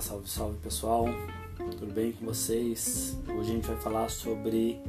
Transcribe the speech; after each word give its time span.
Salve, 0.00 0.30
salve 0.30 0.58
pessoal, 0.58 1.06
tudo 1.56 1.92
bem 1.92 2.12
com 2.12 2.26
vocês? 2.26 3.18
Hoje 3.28 3.50
a 3.50 3.54
gente 3.54 3.66
vai 3.66 3.76
falar 3.78 4.08
sobre 4.08 4.80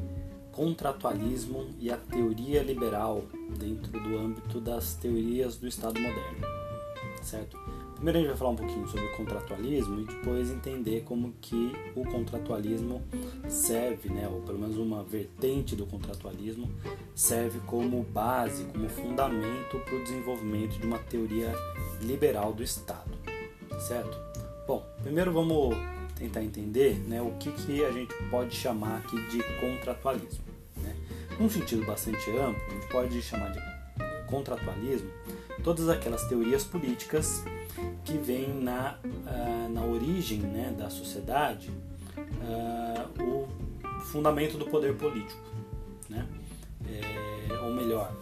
contratualismo 0.52 1.66
e 1.80 1.90
a 1.90 1.98
teoria 1.98 2.62
liberal 2.62 3.24
dentro 3.58 3.92
do 3.92 4.18
âmbito 4.20 4.62
das 4.62 4.94
teorias 4.94 5.58
do 5.58 5.68
Estado 5.68 6.00
moderno, 6.00 6.48
certo? 7.24 7.58
Primeiro 7.96 8.20
a 8.20 8.22
gente 8.22 8.30
vai 8.30 8.38
falar 8.38 8.52
um 8.52 8.56
pouquinho 8.56 8.88
sobre 8.88 9.08
o 9.08 9.18
contratualismo 9.18 10.02
e 10.02 10.06
depois 10.06 10.52
entender 10.52 11.02
como 11.02 11.34
que 11.42 11.74
o 11.96 12.06
contratualismo 12.06 13.02
serve, 13.48 14.10
né, 14.10 14.28
ou 14.28 14.42
pelo 14.42 14.60
menos 14.60 14.78
uma 14.78 15.04
vertente 15.04 15.76
do 15.76 15.88
contratualismo 15.88 16.70
serve 17.16 17.60
como 17.62 18.04
base, 18.04 18.64
como 18.66 18.88
fundamento 18.88 19.80
para 19.80 19.96
o 19.96 20.04
desenvolvimento 20.04 20.78
de 20.78 20.86
uma 20.86 21.00
teoria 21.00 21.52
liberal 22.00 22.54
do 22.54 22.62
Estado, 22.62 23.10
certo? 23.80 24.29
Bom, 24.70 24.86
primeiro 25.02 25.34
vamos 25.34 25.76
tentar 26.16 26.44
entender 26.44 27.00
né, 27.08 27.20
o 27.20 27.32
que, 27.40 27.52
que 27.52 27.84
a 27.84 27.92
gente 27.92 28.14
pode 28.30 28.56
chamar 28.56 28.98
aqui 28.98 29.20
de 29.30 29.42
contratualismo. 29.60 30.44
Né? 30.78 30.96
Num 31.40 31.50
sentido 31.50 31.84
bastante 31.88 32.30
amplo, 32.30 32.62
a 32.68 32.74
gente 32.76 32.88
pode 32.88 33.20
chamar 33.24 33.52
de 33.52 33.60
contratualismo 34.28 35.10
todas 35.64 35.90
aquelas 35.90 36.24
teorias 36.28 36.64
políticas 36.64 37.44
que 38.06 38.16
vêm 38.16 38.48
na, 38.62 39.00
uh, 39.04 39.70
na 39.74 39.84
origem 39.84 40.38
né, 40.38 40.72
da 40.78 40.88
sociedade 40.88 41.72
uh, 42.16 43.24
o 43.24 43.48
fundamento 44.02 44.56
do 44.56 44.66
poder 44.66 44.96
político. 44.96 45.42
Né? 46.08 46.28
É, 46.86 47.58
ou 47.62 47.74
melhor, 47.74 48.16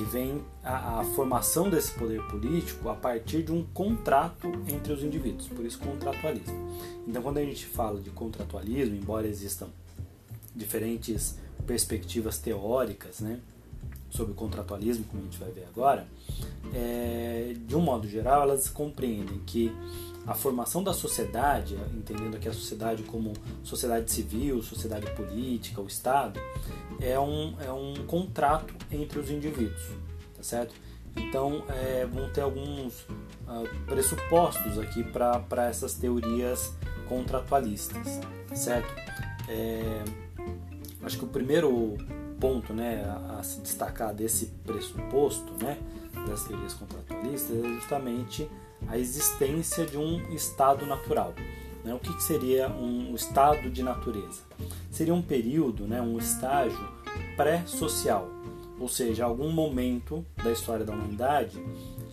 que 0.00 0.04
vem 0.04 0.42
a, 0.64 1.00
a, 1.00 1.04
formação 1.04 1.68
desse 1.68 1.92
poder 1.92 2.22
político 2.28 2.88
a 2.88 2.94
partir 2.94 3.42
de 3.42 3.52
um 3.52 3.62
contrato 3.62 4.50
entre 4.66 4.94
os 4.94 5.04
indivíduos, 5.04 5.46
por 5.48 5.62
isso 5.62 5.78
contratualismo. 5.78 6.56
Então, 7.06 7.20
quando 7.20 7.36
a 7.36 7.44
gente 7.44 7.66
fala 7.66 8.00
de 8.00 8.08
contratualismo, 8.08 8.96
embora 8.96 9.26
existam 9.26 9.68
diferentes 10.56 11.36
perspectivas 11.66 12.38
teóricas 12.38 13.20
né, 13.20 13.40
sobre 14.10 14.32
o 14.32 14.34
contratualismo, 14.34 15.04
como 15.04 15.22
a 15.22 15.24
gente 15.24 15.38
vai 15.38 15.50
ver 15.50 15.66
agora, 15.72 16.06
é, 16.74 17.54
de 17.66 17.76
um 17.76 17.80
modo 17.80 18.08
geral, 18.08 18.42
elas 18.42 18.68
compreendem 18.68 19.40
que 19.46 19.72
a 20.26 20.34
formação 20.34 20.82
da 20.82 20.92
sociedade, 20.92 21.76
entendendo 21.94 22.36
aqui 22.36 22.48
a 22.48 22.52
sociedade 22.52 23.02
como 23.04 23.32
sociedade 23.64 24.10
civil, 24.10 24.62
sociedade 24.62 25.10
política, 25.12 25.80
o 25.80 25.86
Estado, 25.86 26.38
é 27.00 27.18
um, 27.18 27.54
é 27.60 27.72
um 27.72 27.94
contrato 28.06 28.74
entre 28.92 29.18
os 29.18 29.30
indivíduos, 29.30 29.82
tá 30.36 30.42
certo? 30.42 30.74
Então, 31.16 31.64
é, 31.68 32.06
vão 32.06 32.30
ter 32.30 32.42
alguns 32.42 33.00
uh, 33.00 33.68
pressupostos 33.86 34.78
aqui 34.78 35.02
para 35.02 35.66
essas 35.68 35.94
teorias 35.94 36.72
contratualistas, 37.08 38.20
certo? 38.54 38.94
É, 39.48 40.04
acho 41.02 41.18
que 41.18 41.24
o 41.24 41.28
primeiro 41.28 41.96
ponto 42.40 42.72
né, 42.72 43.04
a, 43.38 43.42
se 43.42 43.60
destacar 43.60 44.14
desse 44.14 44.46
pressuposto 44.64 45.52
né, 45.62 45.78
das 46.26 46.44
teorias 46.44 46.74
contratualistas 46.74 47.64
é 47.64 47.68
justamente 47.74 48.48
a 48.88 48.98
existência 48.98 49.84
de 49.84 49.98
um 49.98 50.32
estado 50.32 50.86
natural. 50.86 51.34
Né? 51.84 51.94
O 51.94 51.98
que, 51.98 52.12
que 52.14 52.22
seria 52.22 52.68
um 52.68 53.14
estado 53.14 53.70
de 53.70 53.82
natureza? 53.82 54.40
Seria 54.90 55.14
um 55.14 55.22
período, 55.22 55.86
né, 55.86 56.00
um 56.00 56.18
estágio 56.18 56.88
pré-social, 57.36 58.28
ou 58.78 58.88
seja, 58.88 59.24
algum 59.24 59.50
momento 59.50 60.24
da 60.42 60.50
história 60.50 60.84
da 60.84 60.92
humanidade 60.92 61.62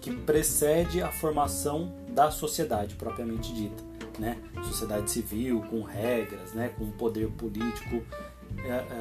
que 0.01 0.11
precede 0.11 1.01
a 1.01 1.11
formação 1.11 1.93
da 2.09 2.29
sociedade 2.29 2.95
propriamente 2.95 3.53
dita. 3.53 3.83
Né? 4.19 4.37
Sociedade 4.63 5.09
civil, 5.11 5.61
com 5.69 5.83
regras, 5.83 6.53
né? 6.53 6.69
com 6.77 6.89
poder 6.91 7.29
político 7.29 8.01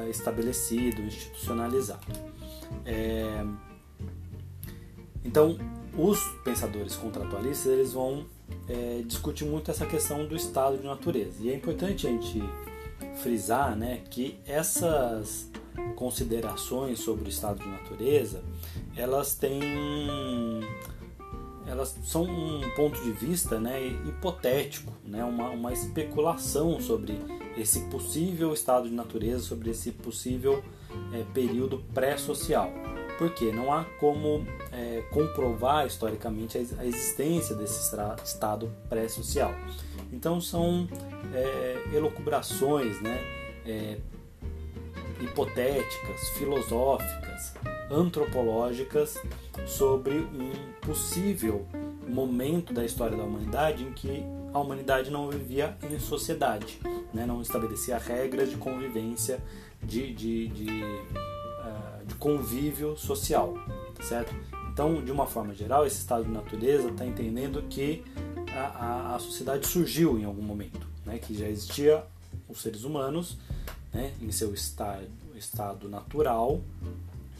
estabelecido, 0.09 1.01
institucionalizado. 1.01 2.05
É... 2.85 3.43
Então, 5.23 5.57
os 5.97 6.19
pensadores 6.43 6.95
contratualistas 6.95 7.71
eles 7.71 7.93
vão 7.93 8.25
é, 8.69 9.01
discutir 9.05 9.45
muito 9.45 9.71
essa 9.71 9.85
questão 9.85 10.25
do 10.25 10.35
estado 10.35 10.77
de 10.77 10.85
natureza. 10.85 11.35
E 11.41 11.49
é 11.49 11.55
importante 11.55 12.07
a 12.07 12.09
gente 12.09 12.41
frisar 13.21 13.75
né, 13.75 14.01
que 14.09 14.39
essas 14.45 15.49
considerações 15.95 16.99
sobre 16.99 17.25
o 17.25 17.29
estado 17.29 17.59
de 17.59 17.67
natureza 17.67 18.43
elas 18.95 19.35
têm 19.35 19.61
elas 21.67 21.97
são 22.03 22.23
um 22.23 22.61
ponto 22.75 22.99
de 23.01 23.11
vista 23.11 23.59
né, 23.59 23.85
hipotético, 24.05 24.91
né, 25.03 25.23
uma, 25.23 25.49
uma 25.49 25.73
especulação 25.73 26.79
sobre 26.79 27.19
esse 27.57 27.81
possível 27.89 28.53
estado 28.53 28.87
de 28.89 28.95
natureza, 28.95 29.43
sobre 29.43 29.69
esse 29.71 29.91
possível 29.91 30.63
é, 31.13 31.23
período 31.33 31.83
pré-social 31.93 32.71
porque 33.17 33.51
não 33.51 33.73
há 33.73 33.83
como 33.99 34.45
é, 34.71 35.01
comprovar 35.11 35.87
historicamente 35.87 36.57
a 36.57 36.85
existência 36.85 37.55
desse 37.55 37.93
estado 38.23 38.71
pré-social. 38.87 39.51
Então 40.13 40.39
são 40.39 40.87
é, 41.33 41.83
elucubrações 41.93 43.01
né, 43.01 43.19
é, 43.65 43.97
hipotéticas, 45.19 46.29
filosóficas, 46.37 47.53
antropológicas 47.89 49.19
sobre 49.67 50.15
um 50.17 50.51
possível 50.81 51.67
momento 52.07 52.73
da 52.73 52.85
história 52.85 53.17
da 53.17 53.23
humanidade 53.23 53.83
em 53.83 53.91
que 53.91 54.23
a 54.53 54.59
humanidade 54.59 55.11
não 55.11 55.29
vivia 55.29 55.77
em 55.83 55.99
sociedade, 55.99 56.79
né, 57.13 57.25
não 57.25 57.41
estabelecia 57.41 57.97
regras 57.97 58.49
de 58.49 58.57
convivência, 58.57 59.39
de, 59.83 60.13
de, 60.13 60.47
de 60.47 60.67
de 62.07 62.15
convívio 62.15 62.97
social, 62.97 63.53
certo? 64.01 64.33
Então, 64.71 65.03
de 65.03 65.11
uma 65.11 65.27
forma 65.27 65.53
geral, 65.53 65.85
esse 65.85 65.97
estado 65.97 66.23
de 66.23 66.31
natureza 66.31 66.89
está 66.89 67.05
entendendo 67.05 67.61
que 67.63 68.03
a, 68.51 69.11
a, 69.11 69.15
a, 69.15 69.19
sociedade 69.19 69.67
surgiu 69.67 70.17
em 70.17 70.23
algum 70.23 70.41
momento, 70.41 70.87
né? 71.05 71.17
que 71.17 71.37
já 71.37 71.47
existia 71.47 72.03
os 72.47 72.61
seres 72.61 72.83
humanos 72.83 73.37
né? 73.93 74.13
em 74.21 74.31
seu 74.31 74.53
estado, 74.53 75.07
estado 75.35 75.89
natural, 75.89 76.61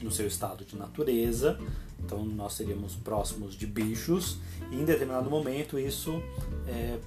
no 0.00 0.10
seu 0.10 0.26
estado 0.26 0.64
de 0.64 0.76
natureza, 0.76 1.58
então 2.04 2.24
nós 2.24 2.54
seríamos 2.54 2.94
próximos 2.94 3.54
de 3.54 3.66
bichos, 3.66 4.38
e 4.70 4.76
em 4.76 4.84
determinado 4.84 5.28
momento 5.28 5.78
isso 5.78 6.22
é, 6.66 6.98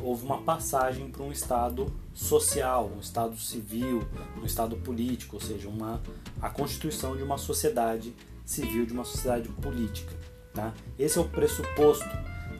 houve 0.00 0.24
uma 0.24 0.42
passagem 0.42 1.10
para 1.10 1.22
um 1.22 1.32
estado 1.32 1.92
social, 2.14 2.90
um 2.96 3.00
estado 3.00 3.36
civil, 3.36 4.06
um 4.40 4.44
estado 4.44 4.76
político, 4.76 5.36
ou 5.36 5.42
seja, 5.42 5.68
uma, 5.68 6.00
a 6.40 6.50
constituição 6.50 7.16
de 7.16 7.22
uma 7.22 7.38
sociedade 7.38 8.14
civil, 8.44 8.86
de 8.86 8.92
uma 8.92 9.04
sociedade 9.04 9.48
política. 9.48 10.12
Tá? 10.54 10.72
Esse 10.98 11.18
é 11.18 11.20
o 11.20 11.28
pressuposto 11.28 12.08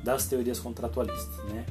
das 0.04 0.27
teorias 0.27 0.60
contratualistas, 0.60 1.44
né? 1.47 1.66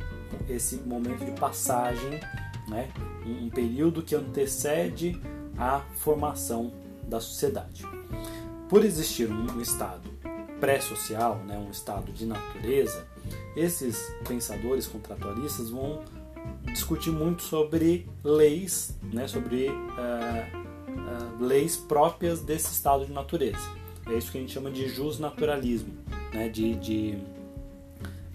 esse 0.49 0.77
momento 0.77 1.23
de 1.23 1.31
passagem, 1.31 2.19
né? 2.67 2.89
um, 3.25 3.49
período 3.49 4.01
que 4.01 4.15
antecede 4.15 5.19
a 5.57 5.79
formação 5.95 6.71
da 7.03 7.19
sociedade. 7.19 7.83
Por 8.69 8.83
existir 8.83 9.31
um 9.31 9.61
estado 9.61 10.09
pré-social, 10.59 11.37
né, 11.45 11.57
um 11.57 11.71
estado 11.71 12.11
de 12.11 12.25
natureza, 12.25 13.07
esses 13.55 14.13
pensadores 14.27 14.87
contratualistas 14.87 15.69
vão 15.69 16.03
discutir 16.65 17.11
muito 17.11 17.43
sobre 17.43 18.07
leis, 18.23 18.95
né, 19.01 19.27
sobre 19.27 19.69
uh, 19.69 19.73
uh, 19.73 21.43
leis 21.43 21.77
próprias 21.77 22.41
desse 22.41 22.71
estado 22.73 23.05
de 23.05 23.13
natureza. 23.13 23.69
É 24.05 24.13
isso 24.13 24.31
que 24.31 24.37
a 24.37 24.41
gente 24.41 24.53
chama 24.53 24.71
de 24.71 24.87
justnaturalismo, 24.89 25.93
né, 26.33 26.49
de, 26.49 26.75
de 26.75 27.17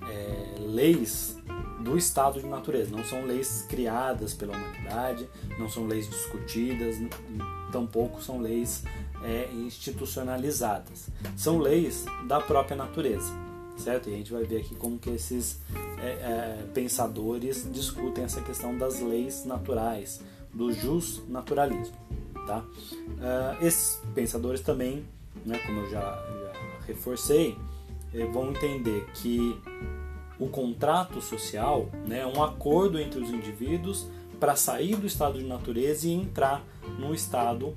é, 0.08 0.54
leis 0.60 1.36
do 1.80 1.96
estado 1.96 2.40
de 2.40 2.46
natureza. 2.46 2.94
Não 2.94 3.04
são 3.04 3.24
leis 3.24 3.66
criadas 3.68 4.34
pela 4.34 4.56
humanidade, 4.56 5.28
não 5.58 5.68
são 5.68 5.86
leis 5.86 6.08
discutidas, 6.08 6.96
tampouco 7.72 8.22
são 8.22 8.40
leis 8.40 8.84
é, 9.24 9.48
institucionalizadas. 9.52 11.08
São 11.36 11.58
leis 11.58 12.04
da 12.26 12.40
própria 12.40 12.76
natureza, 12.76 13.32
certo? 13.76 14.10
E 14.10 14.14
a 14.14 14.16
gente 14.16 14.32
vai 14.32 14.44
ver 14.44 14.58
aqui 14.58 14.74
como 14.74 14.98
que 14.98 15.10
esses 15.10 15.60
é, 16.02 16.06
é, 16.06 16.64
pensadores 16.74 17.66
discutem 17.72 18.24
essa 18.24 18.40
questão 18.40 18.76
das 18.76 19.00
leis 19.00 19.44
naturais, 19.44 20.20
do 20.52 20.72
jus 20.72 21.22
naturalismo, 21.28 21.96
tá? 22.46 22.58
Uh, 22.58 23.64
esses 23.64 24.00
pensadores 24.14 24.60
também, 24.60 25.04
né, 25.46 25.58
como 25.64 25.80
eu 25.80 25.90
já, 25.90 26.00
já 26.00 26.52
reforcei, 26.86 27.56
é, 28.12 28.26
vão 28.26 28.50
entender 28.50 29.06
que 29.14 29.58
o 30.38 30.48
contrato 30.48 31.20
social 31.20 31.88
né, 32.06 32.20
é 32.20 32.26
um 32.26 32.42
acordo 32.42 32.98
entre 32.98 33.20
os 33.20 33.30
indivíduos 33.30 34.06
para 34.38 34.56
sair 34.56 34.96
do 34.96 35.06
estado 35.06 35.38
de 35.38 35.44
natureza 35.44 36.08
e 36.08 36.10
entrar 36.10 36.64
no 36.98 37.14
estado 37.14 37.74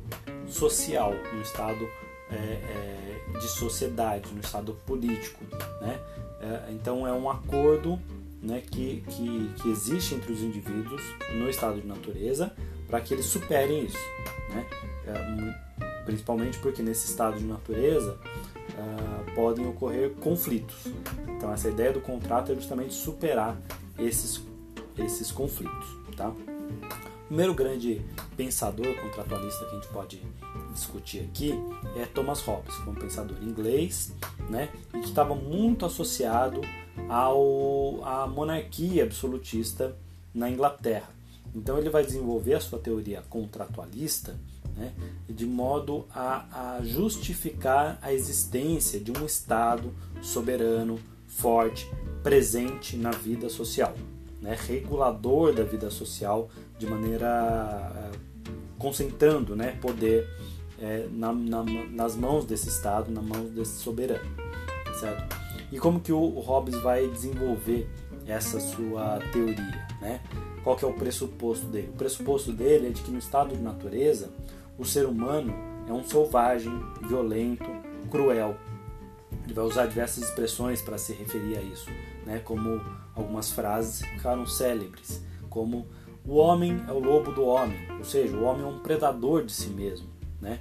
social, 0.48 1.14
no 1.34 1.42
estado 1.42 1.88
é, 2.32 2.36
é, 2.36 3.40
de 3.40 3.48
sociedade, 3.48 4.34
no 4.34 4.40
estado 4.40 4.74
político. 4.86 5.44
Né? 5.82 6.00
É, 6.42 6.72
então 6.72 7.08
é 7.08 7.14
um 7.14 7.30
acordo 7.30 8.00
né, 8.42 8.62
que, 8.62 9.04
que, 9.08 9.52
que 9.62 9.70
existe 9.70 10.16
entre 10.16 10.32
os 10.32 10.42
indivíduos 10.42 11.02
no 11.34 11.50
estado 11.50 11.82
de 11.82 11.88
natureza 11.88 12.52
para 12.88 13.02
que 13.02 13.14
eles 13.14 13.26
superem 13.26 13.86
isso. 13.86 13.98
Né? 14.50 14.66
É, 15.08 15.76
principalmente 16.06 16.60
porque 16.60 16.82
nesse 16.82 17.10
estado 17.10 17.38
de 17.38 17.44
natureza 17.44 18.18
uh, 18.70 19.36
podem 19.36 19.68
ocorrer 19.68 20.12
conflitos. 20.12 20.86
Então 21.28 21.52
essa 21.52 21.68
ideia 21.68 21.92
do 21.92 22.00
contrato 22.00 22.52
é 22.52 22.56
justamente 22.56 22.94
superar 22.94 23.58
esses, 23.98 24.42
esses 24.98 25.32
conflitos. 25.32 25.88
Tá? 26.16 26.32
O 27.26 27.28
primeiro 27.28 27.56
grande 27.56 28.02
pensador 28.38 28.96
contratualista 29.02 29.66
que 29.66 29.72
a 29.72 29.80
gente 29.80 29.88
pode 29.88 30.22
discutir 30.72 31.22
aqui 31.22 31.54
é 31.96 32.06
Thomas 32.06 32.40
Hobbes, 32.42 32.78
um 32.88 32.94
pensador 32.94 33.36
inglês, 33.42 34.14
né, 34.48 34.70
e 34.94 35.00
que 35.00 35.08
estava 35.08 35.34
muito 35.34 35.88
associado 35.88 36.62
ao, 37.10 38.06
à 38.06 38.28
monarquia 38.28 39.04
absolutista 39.04 39.98
na 40.36 40.52
Inglaterra. 40.52 41.10
Então 41.56 41.80
ele 41.80 41.90
vai 41.90 42.06
desenvolver 42.06 42.54
a 42.54 42.60
sua 42.60 42.78
teoria 42.78 43.24
contratualista 43.28 44.38
né, 44.76 44.94
de 45.28 45.48
modo 45.48 46.06
a, 46.14 46.76
a 46.78 46.84
justificar 46.84 47.98
a 48.04 48.14
existência 48.14 49.00
de 49.00 49.12
um 49.12 49.26
Estado 49.26 49.92
soberano, 50.22 51.00
forte, 51.28 51.90
presente 52.22 52.96
na 52.96 53.10
vida 53.10 53.50
social, 53.50 53.96
né, 54.42 54.56
regulador 54.68 55.54
da 55.54 55.64
vida 55.64 55.90
social 55.90 56.50
de 56.78 56.86
maneira 56.88 57.92
eh, 57.96 58.18
concentrando 58.78 59.56
né, 59.56 59.78
poder 59.82 60.28
é, 60.80 61.08
na, 61.12 61.32
na, 61.34 61.64
nas 61.64 62.16
mãos 62.16 62.46
desse 62.46 62.68
Estado, 62.70 63.12
nas 63.12 63.24
mãos 63.24 63.50
desse 63.52 63.80
soberano, 63.80 64.30
certo? 65.00 65.36
E 65.72 65.80
como 65.80 66.00
que 66.00 66.12
o, 66.12 66.20
o 66.20 66.40
Hobbes 66.40 66.76
vai 66.82 67.08
desenvolver 67.08 67.90
essa 68.28 68.60
sua 68.60 69.20
teoria, 69.32 69.88
né? 70.02 70.22
Qual 70.64 70.76
que 70.76 70.84
é 70.84 70.88
o 70.88 70.94
pressuposto 70.94 71.68
dele? 71.68 71.90
O 71.90 71.98
pressuposto 71.98 72.52
dele 72.52 72.88
é 72.88 72.90
de 72.90 73.02
que 73.02 73.12
no 73.12 73.20
estado 73.20 73.56
de 73.56 73.62
natureza 73.62 74.32
o 74.78 74.86
ser 74.86 75.06
humano 75.06 75.54
é 75.88 75.94
um 75.94 76.04
selvagem, 76.04 76.74
violento, 77.08 77.66
cruel. 78.10 78.58
Ele 79.44 79.54
vai 79.54 79.64
usar 79.64 79.86
diversas 79.86 80.24
expressões 80.24 80.82
para 80.82 80.98
se 80.98 81.14
referir 81.14 81.58
a 81.58 81.62
isso, 81.62 81.90
né? 82.26 82.40
Como 82.40 82.82
algumas 83.14 83.52
frases 83.52 84.02
ficaram 84.02 84.46
célebres, 84.46 85.24
como 85.50 85.88
o 86.28 86.36
homem 86.36 86.84
é 86.88 86.92
o 86.92 87.00
lobo 87.00 87.32
do 87.32 87.46
homem, 87.46 87.78
ou 87.98 88.06
seja, 88.06 88.36
o 88.36 88.44
homem 88.44 88.64
é 88.64 88.68
um 88.68 88.80
predador 88.80 89.44
de 89.44 89.52
si 89.52 89.70
mesmo 89.70 90.16
né? 90.46 90.60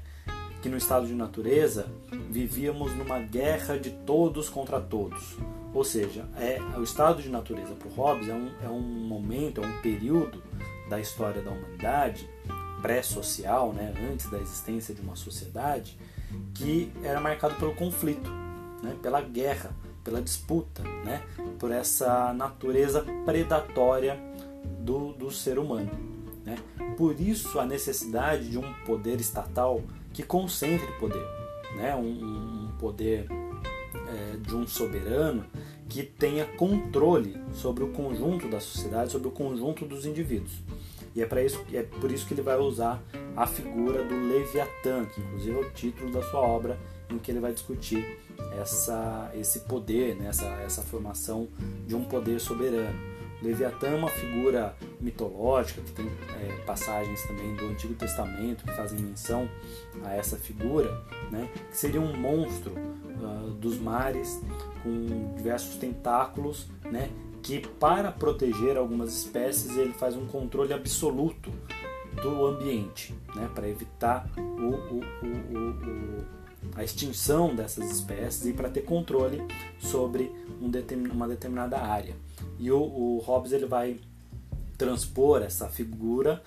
que 0.63 0.69
no 0.69 0.77
estado 0.77 1.07
de 1.07 1.15
natureza 1.15 1.87
vivíamos 2.31 2.95
numa 2.97 3.19
guerra 3.19 3.79
de 3.79 3.91
todos 3.91 4.49
contra 4.49 4.81
todos. 4.81 5.37
Ou 5.75 5.85
seja, 5.85 6.25
é, 6.39 6.59
o 6.79 6.83
estado 6.83 7.21
de 7.21 7.29
natureza 7.29 7.75
para 7.75 7.89
o 7.89 7.93
Hobbes 7.93 8.29
é 8.29 8.33
um, 8.33 8.51
é 8.65 8.69
um 8.69 8.81
momento, 8.81 9.63
é 9.63 9.67
um 9.67 9.83
período 9.83 10.43
da 10.89 10.99
história 11.01 11.43
da 11.43 11.51
humanidade 11.51 12.29
pré-social, 12.81 13.73
né, 13.73 13.93
antes 14.11 14.31
da 14.31 14.39
existência 14.39 14.95
de 14.95 15.01
uma 15.01 15.17
sociedade, 15.17 15.99
que 16.55 16.93
era 17.03 17.21
marcado 17.21 17.55
pelo 17.57 17.75
conflito, 17.75 18.31
né, 18.83 18.97
pela 19.03 19.21
guerra, 19.21 19.71
pela 20.03 20.23
disputa, 20.23 20.83
né, 20.83 21.23
por 21.59 21.71
essa 21.71 22.33
natureza 22.33 23.05
predatória 23.25 24.19
do, 24.81 25.13
do 25.13 25.31
ser 25.31 25.59
humano. 25.59 25.91
Né? 26.45 26.57
Por 26.97 27.19
isso 27.21 27.59
a 27.59 27.67
necessidade 27.67 28.51
de 28.51 28.59
um 28.59 28.73
poder 28.85 29.21
estatal 29.21 29.83
que 30.13 30.23
concentre 30.23 30.87
poder, 30.99 31.27
né? 31.77 31.95
um, 31.95 32.69
um 32.69 32.73
poder 32.79 33.27
é, 33.31 34.37
de 34.37 34.55
um 34.55 34.67
soberano 34.67 35.45
que 35.89 36.03
tenha 36.03 36.45
controle 36.45 37.37
sobre 37.53 37.85
o 37.85 37.89
conjunto 37.89 38.49
da 38.49 38.61
sociedade, 38.61 39.13
sobre 39.13 39.29
o 39.29 39.31
conjunto 39.31 39.85
dos 39.85 40.07
indivíduos. 40.07 40.53
E 41.15 41.23
é, 41.23 41.45
isso, 41.45 41.65
é 41.73 41.83
por 41.83 42.11
isso 42.11 42.27
que 42.27 42.35
ele 42.35 42.43
vai 42.43 42.59
usar 42.59 43.03
a 43.37 43.47
figura 43.47 44.03
do 44.03 44.15
Leviatã, 44.15 45.05
que 45.07 45.21
inclusive 45.21 45.57
é 45.57 45.61
o 45.61 45.71
título 45.71 46.11
da 46.11 46.23
sua 46.23 46.41
obra, 46.41 46.79
em 47.09 47.19
que 47.19 47.31
ele 47.31 47.41
vai 47.41 47.53
discutir 47.53 48.19
essa, 48.61 49.31
esse 49.35 49.61
poder, 49.61 50.17
né? 50.17 50.29
essa, 50.29 50.47
essa 50.63 50.83
formação 50.83 51.49
de 51.87 51.95
um 51.95 52.05
poder 52.05 52.41
soberano. 52.41 52.99
Leviatã 53.45 53.89
é 53.89 53.95
uma 53.95 54.09
figura 54.09 54.75
mitológica 55.01 55.83
que 55.83 55.93
tem 55.93 56.07
é, 56.07 56.65
passagens 56.65 57.23
também 57.25 57.55
do 57.55 57.67
Antigo 57.67 57.95
Testamento 57.95 58.65
que 58.65 58.73
fazem 58.73 58.99
menção 58.99 59.49
a 60.03 60.15
essa 60.15 60.37
figura, 60.37 60.91
né, 61.31 61.49
que 61.71 61.77
seria 61.77 62.01
um 62.01 62.17
monstro 62.17 62.73
uh, 62.73 63.51
dos 63.51 63.79
mares 63.79 64.41
com 64.83 65.35
diversos 65.37 65.77
tentáculos, 65.77 66.67
né, 66.85 67.11
que 67.43 67.61
para 67.61 68.11
proteger 68.11 68.79
algumas 68.79 69.15
espécies 69.15 69.77
ele 69.77 69.93
faz 69.93 70.17
um 70.17 70.27
controle 70.27 70.73
absoluto 70.73 71.53
do 72.23 72.47
ambiente, 72.47 73.15
né, 73.35 73.51
para 73.55 73.69
evitar 73.69 74.27
o, 74.39 74.95
o, 74.95 75.01
o, 75.53 76.25
a 76.75 76.83
extinção 76.83 77.55
dessas 77.55 77.91
espécies 77.91 78.47
e 78.47 78.53
para 78.53 78.69
ter 78.69 78.83
controle 78.83 79.43
sobre 79.79 80.31
um 80.61 80.71
uma 81.13 81.29
determinada 81.29 81.79
área. 81.79 82.15
E 82.59 82.71
o, 82.71 82.79
o 82.79 83.19
Hobbes 83.19 83.53
ele 83.53 83.67
vai 83.67 83.99
transpor 84.77 85.43
essa 85.43 85.69
figura 85.69 86.43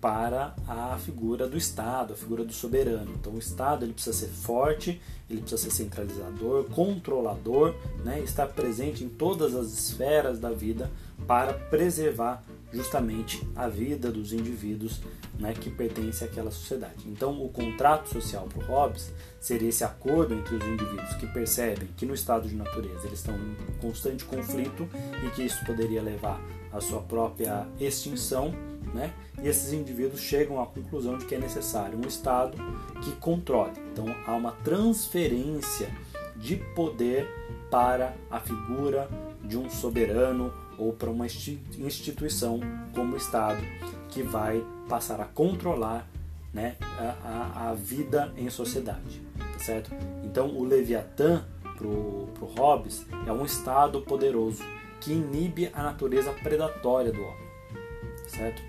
para 0.00 0.54
a 0.66 0.96
figura 0.98 1.46
do 1.46 1.58
Estado, 1.58 2.14
a 2.14 2.16
figura 2.16 2.42
do 2.42 2.52
soberano. 2.52 3.12
Então 3.20 3.34
o 3.34 3.38
Estado 3.38 3.84
ele 3.84 3.92
precisa 3.92 4.16
ser 4.16 4.28
forte, 4.28 5.00
ele 5.28 5.42
precisa 5.42 5.62
ser 5.62 5.70
centralizador, 5.70 6.64
controlador, 6.64 7.74
né, 8.02 8.20
estar 8.20 8.46
presente 8.46 9.04
em 9.04 9.08
todas 9.08 9.54
as 9.54 9.66
esferas 9.66 10.38
da 10.38 10.50
vida 10.50 10.90
para 11.26 11.52
preservar 11.52 12.42
justamente 12.72 13.46
a 13.56 13.68
vida 13.68 14.10
dos 14.10 14.32
indivíduos 14.32 15.00
né, 15.38 15.52
que 15.52 15.70
pertencem 15.70 16.28
àquela 16.28 16.50
sociedade. 16.50 17.06
Então, 17.06 17.42
o 17.42 17.48
contrato 17.48 18.08
social 18.08 18.46
para 18.46 18.62
o 18.62 18.66
Hobbes 18.66 19.12
seria 19.40 19.68
esse 19.68 19.82
acordo 19.82 20.34
entre 20.34 20.54
os 20.54 20.64
indivíduos 20.64 21.14
que 21.14 21.26
percebem 21.26 21.88
que 21.96 22.06
no 22.06 22.14
estado 22.14 22.48
de 22.48 22.54
natureza 22.54 23.06
eles 23.06 23.18
estão 23.18 23.34
em 23.34 23.56
constante 23.80 24.24
conflito 24.24 24.88
e 25.24 25.30
que 25.30 25.42
isso 25.42 25.64
poderia 25.64 26.02
levar 26.02 26.40
à 26.72 26.80
sua 26.80 27.00
própria 27.00 27.66
extinção, 27.80 28.54
né? 28.94 29.12
e 29.42 29.48
esses 29.48 29.72
indivíduos 29.72 30.20
chegam 30.20 30.60
à 30.60 30.66
conclusão 30.66 31.16
de 31.16 31.24
que 31.24 31.34
é 31.34 31.38
necessário 31.38 31.98
um 31.98 32.06
Estado 32.06 32.56
que 33.02 33.12
controle. 33.12 33.72
Então, 33.92 34.06
há 34.26 34.34
uma 34.34 34.52
transferência 34.52 35.88
de 36.36 36.56
poder 36.74 37.28
para 37.70 38.14
a 38.30 38.40
figura 38.40 39.08
de 39.42 39.56
um 39.56 39.70
soberano 39.70 40.52
ou 40.80 40.92
para 40.94 41.10
uma 41.10 41.26
instituição 41.26 42.58
como 42.94 43.14
o 43.14 43.16
Estado 43.16 43.60
que 44.08 44.22
vai 44.22 44.64
passar 44.88 45.20
a 45.20 45.24
controlar 45.24 46.08
né, 46.52 46.76
a, 46.80 47.14
a, 47.24 47.70
a 47.70 47.74
vida 47.74 48.32
em 48.36 48.50
sociedade, 48.50 49.22
tá 49.52 49.58
certo? 49.58 49.90
Então 50.24 50.48
o 50.48 50.64
Leviatã 50.64 51.44
para 51.76 51.86
o 51.86 52.52
Hobbes 52.58 53.06
é 53.26 53.32
um 53.32 53.44
Estado 53.44 54.00
poderoso 54.00 54.62
que 55.00 55.12
inibe 55.12 55.70
a 55.72 55.82
natureza 55.82 56.32
predatória 56.32 57.12
do 57.12 57.22
homem, 57.22 57.48
certo? 58.26 58.62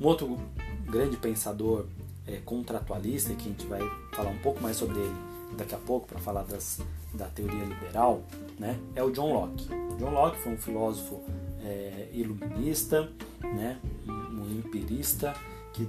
Um 0.00 0.06
outro 0.06 0.38
grande 0.84 1.16
pensador 1.16 1.86
é, 2.26 2.36
contratualista, 2.44 3.34
que 3.34 3.48
a 3.48 3.50
gente 3.50 3.66
vai 3.66 3.80
falar 4.12 4.30
um 4.30 4.38
pouco 4.38 4.60
mais 4.60 4.76
sobre 4.76 4.98
ele 4.98 5.16
daqui 5.56 5.74
a 5.74 5.78
pouco 5.78 6.06
para 6.06 6.18
falar 6.20 6.42
das, 6.44 6.80
da 7.14 7.26
teoria 7.26 7.64
liberal, 7.64 8.22
né, 8.58 8.78
é 8.94 9.02
o 9.02 9.10
John 9.10 9.32
Locke. 9.32 9.68
John 9.98 10.10
Locke 10.10 10.38
foi 10.38 10.52
um 10.52 10.56
filósofo 10.56 11.22
é, 11.64 12.08
iluminista, 12.12 13.10
né, 13.42 13.78
um, 14.06 14.50
empirista 14.50 15.34
que 15.72 15.88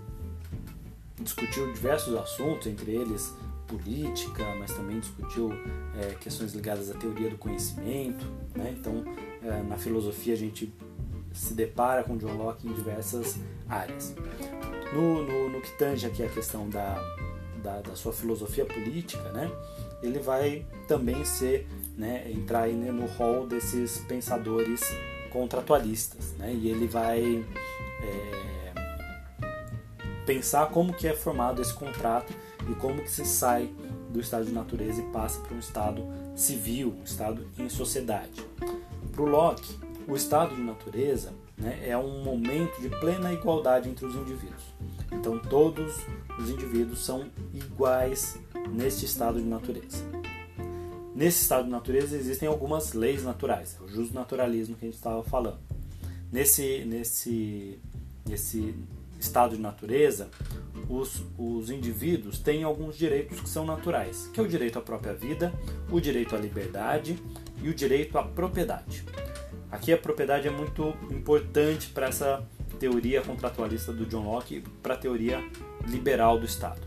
discutiu 1.20 1.72
diversos 1.72 2.16
assuntos, 2.16 2.68
entre 2.68 2.92
eles 2.92 3.34
política, 3.68 4.44
mas 4.60 4.74
também 4.74 5.00
discutiu 5.00 5.52
é, 5.96 6.14
questões 6.20 6.54
ligadas 6.54 6.92
à 6.92 6.94
teoria 6.94 7.30
do 7.30 7.38
conhecimento. 7.38 8.26
Né? 8.54 8.76
Então, 8.78 9.04
é, 9.42 9.64
na 9.64 9.78
filosofia, 9.78 10.34
a 10.34 10.38
gente 10.38 10.74
se 11.34 11.54
depara 11.54 12.04
com 12.04 12.18
John 12.18 12.34
Locke 12.34 12.68
em 12.68 12.74
diversas 12.74 13.40
áreas. 13.70 14.14
No, 14.94 15.24
no, 15.26 15.50
no 15.50 15.62
que 15.62 15.72
tange 15.78 16.06
aqui 16.06 16.22
a 16.22 16.28
questão 16.28 16.68
da, 16.70 16.96
da, 17.62 17.82
da, 17.82 17.96
sua 17.96 18.14
filosofia 18.14 18.66
política, 18.66 19.32
né? 19.32 19.52
ele 20.02 20.20
vai 20.20 20.66
também 20.88 21.24
ser, 21.24 21.68
né, 21.98 22.30
entrar 22.32 22.64
aí 22.64 22.74
no 22.74 23.06
hall 23.18 23.46
desses 23.46 24.00
pensadores 24.00 24.82
contratualistas. 25.32 26.34
Né? 26.38 26.54
E 26.54 26.70
ele 26.70 26.88
vai 26.88 27.46
é, 28.04 28.74
pensar 30.26 30.68
como 30.68 30.94
que 30.94 31.08
é 31.08 31.14
formado 31.14 31.62
esse 31.62 31.74
contrato 31.74 32.34
e 32.70 32.76
como 32.76 33.02
que 33.02 33.12
se 33.12 33.26
sai 33.26 33.70
do 34.10 34.20
estado 34.20 34.46
de 34.46 34.52
natureza 34.52 35.02
e 35.02 35.06
passa 35.06 35.40
para 35.40 35.56
um 35.56 35.60
estado 35.60 36.04
civil, 36.36 36.96
um 37.00 37.04
estado 37.04 37.48
em 37.58 37.70
sociedade. 37.70 38.46
Para 39.12 39.22
o 39.22 39.26
Locke, 39.26 39.78
o 40.08 40.16
estado 40.16 40.56
de 40.56 40.62
natureza 40.62 41.34
né, 41.58 41.80
é 41.84 41.98
um 41.98 42.24
momento 42.24 42.82
de 42.82 42.90
plena 42.90 43.32
igualdade 43.32 43.90
entre 43.90 44.06
os 44.06 44.16
indivíduos. 44.16 44.64
Então 45.12 45.38
todos 45.38 45.96
os 46.40 46.50
indivíduos 46.50 47.04
são 47.04 47.30
iguais 47.66 48.38
neste 48.70 49.06
estado 49.06 49.40
de 49.40 49.48
natureza. 49.48 50.04
nesse 51.16 51.42
estado 51.42 51.66
de 51.66 51.70
natureza 51.70 52.16
existem 52.16 52.48
algumas 52.48 52.94
leis 52.94 53.24
naturais, 53.24 53.78
o 53.82 53.88
justo 53.88 54.14
naturalismo 54.14 54.76
que 54.76 54.86
a 54.86 54.88
gente 54.88 54.98
estava 54.98 55.24
falando. 55.24 55.60
Nesse, 56.32 56.86
nesse, 56.86 57.80
nesse 58.26 58.74
estado 59.20 59.56
de 59.56 59.62
natureza, 59.62 60.30
os, 60.90 61.22
os 61.38 61.70
indivíduos 61.70 62.40
têm 62.40 62.64
alguns 62.64 62.98
direitos 62.98 63.40
que 63.40 63.50
são 63.50 63.66
naturais, 63.66 64.30
que 64.34 64.40
é 64.40 64.44
o 64.44 64.48
direito 64.48 64.80
à 64.80 64.82
própria 64.82 65.14
vida, 65.14 65.54
o 65.92 66.00
direito 66.00 66.36
à 66.36 66.40
liberdade 66.40 67.18
e 67.62 67.70
o 67.70 67.74
direito 67.74 68.18
à 68.18 68.24
propriedade. 68.24 69.04
Aqui 69.70 69.94
a 69.94 69.98
propriedade 69.98 70.48
é 70.48 70.52
muito 70.52 70.94
importante 71.10 71.90
para 71.90 72.08
essa 72.08 72.44
teoria 72.80 73.22
contratualista 73.22 73.94
do 73.94 74.06
John 74.06 74.24
Locke 74.24 74.64
para 74.82 74.96
a 74.96 74.98
teoria 74.98 75.40
liberal 75.88 76.40
do 76.40 76.46
Estado. 76.46 76.82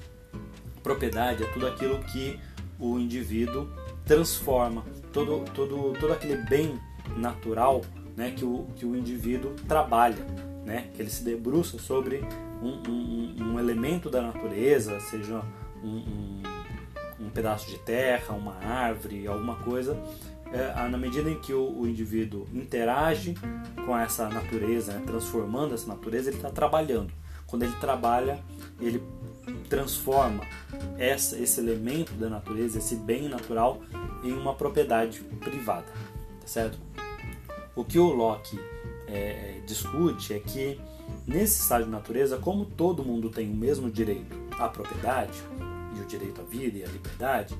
Propriedade 0.84 1.42
é 1.42 1.46
tudo 1.46 1.66
aquilo 1.66 1.98
que 2.04 2.38
o 2.78 2.98
indivíduo 2.98 3.68
transforma, 4.04 4.84
todo, 5.12 5.44
todo, 5.52 5.98
todo 5.98 6.12
aquele 6.12 6.36
bem 6.36 6.78
natural 7.16 7.80
né, 8.14 8.32
que, 8.36 8.44
o, 8.44 8.66
que 8.76 8.84
o 8.84 8.94
indivíduo 8.94 9.54
trabalha, 9.66 10.22
né, 10.64 10.90
que 10.94 11.00
ele 11.00 11.10
se 11.10 11.24
debruça 11.24 11.78
sobre 11.78 12.22
um, 12.62 12.82
um, 12.86 13.36
um 13.40 13.58
elemento 13.58 14.10
da 14.10 14.20
natureza, 14.20 15.00
seja 15.00 15.42
um, 15.82 16.42
um, 17.18 17.30
pedaço 17.30 17.70
de 17.70 17.78
terra, 17.78 18.34
uma 18.34 18.56
árvore, 18.56 19.26
alguma 19.26 19.56
coisa, 19.56 19.98
é, 20.52 20.88
na 20.88 20.98
medida 20.98 21.30
em 21.30 21.40
que 21.40 21.54
o, 21.54 21.80
o, 21.80 21.88
indivíduo 21.88 22.46
interage 22.52 23.34
com 23.86 23.96
essa 23.96 24.28
natureza, 24.28 24.92
né, 24.92 25.02
transformando 25.06 25.74
essa 25.74 25.86
natureza, 25.86 26.28
ele 26.28 26.36
está 26.36 26.50
trabalhando. 26.50 27.10
Quando 27.46 27.62
ele 27.62 27.74
trabalha, 27.80 28.42
ele 28.80 29.02
transforma 29.68 30.44
essa, 30.98 31.38
esse 31.38 31.60
elemento 31.60 32.12
da 32.14 32.28
natureza, 32.28 32.78
esse 32.78 32.96
bem 32.96 33.28
natural, 33.28 33.82
em 34.22 34.32
uma 34.32 34.54
propriedade 34.54 35.20
privada, 35.40 35.86
tá 36.40 36.46
certo? 36.46 36.78
O 37.76 37.84
que 37.84 37.98
o 37.98 38.06
Locke 38.06 38.58
é, 39.06 39.60
discute 39.66 40.32
é 40.32 40.38
que 40.38 40.80
nesse 41.26 41.60
estado 41.60 41.84
de 41.84 41.90
natureza, 41.90 42.38
como 42.38 42.64
todo 42.64 43.04
mundo 43.04 43.28
tem 43.28 43.50
o 43.50 43.54
mesmo 43.54 43.90
direito 43.90 44.36
à 44.58 44.68
propriedade 44.68 45.42
e 45.96 46.00
o 46.00 46.06
direito 46.06 46.40
à 46.40 46.44
vida 46.44 46.78
e 46.78 46.84
à 46.84 46.86
liberdade, 46.86 47.56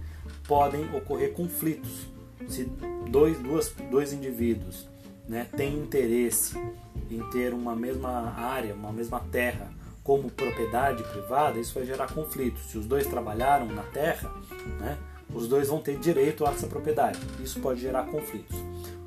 podem 0.46 0.94
ocorrer 0.94 1.32
conflitos. 1.32 2.08
Se 2.48 2.64
dois, 3.10 3.38
duas, 3.38 3.74
dois 3.90 4.12
indivíduos 4.12 4.88
né, 5.28 5.46
têm 5.56 5.74
interesse 5.78 6.56
em 7.10 7.22
ter 7.30 7.52
uma 7.52 7.74
mesma 7.74 8.34
área, 8.36 8.74
uma 8.74 8.92
mesma 8.92 9.20
terra 9.20 9.70
como 10.02 10.30
propriedade 10.30 11.02
privada, 11.04 11.58
isso 11.58 11.74
vai 11.74 11.86
gerar 11.86 12.12
conflitos. 12.12 12.62
Se 12.64 12.76
os 12.76 12.86
dois 12.86 13.06
trabalharam 13.06 13.66
na 13.66 13.82
terra, 13.82 14.30
né, 14.78 14.98
os 15.32 15.48
dois 15.48 15.68
vão 15.68 15.80
ter 15.80 15.98
direito 15.98 16.46
a 16.46 16.50
essa 16.50 16.66
propriedade. 16.66 17.18
Isso 17.42 17.58
pode 17.60 17.80
gerar 17.80 18.04
conflitos. 18.06 18.56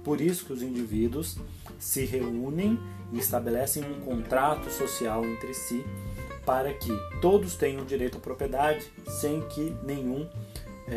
Por 0.04 0.20
isso 0.20 0.46
que 0.46 0.54
os 0.54 0.62
indivíduos 0.64 1.38
se 1.80 2.04
reúnem 2.06 2.80
e 3.14 3.20
estabelecem 3.20 3.84
um 3.84 4.02
contrato 4.02 4.72
social 4.72 5.24
entre 5.24 5.54
si 5.54 5.86
para 6.46 6.74
que 6.74 6.92
todos 7.22 7.56
tenham 7.56 7.86
direito 7.86 8.18
à 8.18 8.22
propriedade 8.22 8.90
sem 9.06 9.42
que 9.50 9.76
nenhum 9.84 10.28
é, 10.88 10.94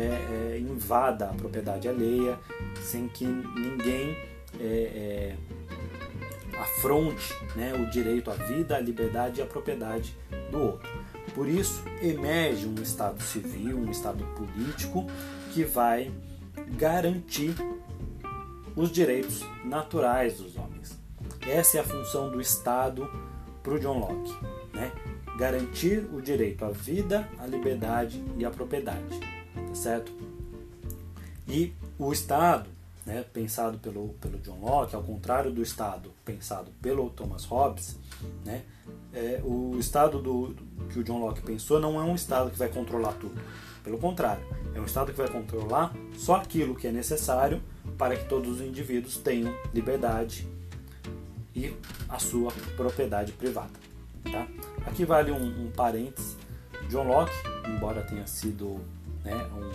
é, 0.53 0.59
invada 0.59 1.29
a 1.29 1.33
propriedade 1.33 1.89
alheia, 1.89 2.39
sem 2.81 3.09
que 3.09 3.25
ninguém 3.25 4.15
é, 4.61 5.35
é 5.35 6.61
afronte 6.61 7.33
né, 7.55 7.73
o 7.73 7.89
direito 7.89 8.29
à 8.29 8.35
vida, 8.35 8.77
à 8.77 8.79
liberdade 8.79 9.39
e 9.39 9.43
à 9.43 9.45
propriedade 9.45 10.15
do 10.51 10.59
outro. 10.59 10.89
Por 11.33 11.47
isso, 11.47 11.83
emerge 12.01 12.67
um 12.67 12.75
Estado 12.81 13.21
civil, 13.23 13.77
um 13.77 13.89
Estado 13.89 14.23
político 14.35 15.05
que 15.53 15.63
vai 15.63 16.11
garantir 16.77 17.55
os 18.75 18.91
direitos 18.91 19.43
naturais 19.63 20.37
dos 20.37 20.55
homens. 20.55 20.97
Essa 21.47 21.77
é 21.77 21.81
a 21.81 21.83
função 21.83 22.29
do 22.29 22.39
Estado 22.39 23.09
para 23.63 23.73
o 23.73 23.79
John 23.79 23.99
Locke, 23.99 24.33
né? 24.73 24.91
garantir 25.37 26.07
o 26.13 26.21
direito 26.21 26.65
à 26.65 26.71
vida, 26.71 27.27
à 27.39 27.47
liberdade 27.47 28.23
e 28.37 28.45
à 28.45 28.49
propriedade, 28.49 29.19
tá 29.67 29.75
certo? 29.75 30.11
E 31.47 31.73
o 31.97 32.11
Estado 32.11 32.69
né, 33.05 33.25
pensado 33.33 33.77
pelo, 33.79 34.09
pelo 34.21 34.37
John 34.39 34.59
Locke, 34.59 34.95
ao 34.95 35.03
contrário 35.03 35.51
do 35.51 35.61
Estado 35.61 36.11
pensado 36.23 36.71
pelo 36.81 37.09
Thomas 37.09 37.45
Hobbes, 37.45 37.97
né, 38.45 38.63
é, 39.13 39.41
o 39.43 39.77
Estado 39.79 40.21
do, 40.21 40.55
que 40.89 40.99
o 40.99 41.03
John 41.03 41.19
Locke 41.19 41.41
pensou 41.41 41.79
não 41.79 41.99
é 41.99 42.03
um 42.03 42.15
Estado 42.15 42.51
que 42.51 42.57
vai 42.57 42.69
controlar 42.69 43.13
tudo. 43.13 43.39
Pelo 43.83 43.97
contrário, 43.97 44.43
é 44.75 44.79
um 44.79 44.85
Estado 44.85 45.11
que 45.11 45.17
vai 45.17 45.27
controlar 45.27 45.93
só 46.15 46.35
aquilo 46.35 46.75
que 46.75 46.87
é 46.87 46.91
necessário 46.91 47.61
para 47.97 48.15
que 48.15 48.25
todos 48.25 48.59
os 48.59 48.61
indivíduos 48.61 49.17
tenham 49.17 49.53
liberdade 49.73 50.47
e 51.55 51.75
a 52.07 52.19
sua 52.19 52.51
propriedade 52.75 53.31
privada. 53.33 53.71
Tá? 54.31 54.47
Aqui 54.85 55.03
vale 55.03 55.31
um, 55.31 55.65
um 55.65 55.71
parênteses. 55.71 56.37
John 56.89 57.07
Locke, 57.07 57.33
embora 57.67 58.01
tenha 58.03 58.27
sido 58.27 58.79
né, 59.23 59.35
um, 59.53 59.71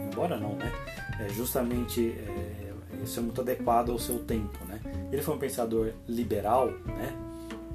embora 0.00 0.36
não, 0.36 0.54
né? 0.56 0.70
É 1.20 1.28
justamente 1.28 2.10
é, 2.10 2.72
isso 3.02 3.18
é 3.18 3.22
muito 3.22 3.40
adequado 3.40 3.90
ao 3.90 3.98
seu 3.98 4.18
tempo. 4.20 4.58
Né? 4.66 4.80
Ele 5.10 5.22
foi 5.22 5.34
um 5.34 5.38
pensador 5.38 5.92
liberal, 6.08 6.70
né? 6.86 7.16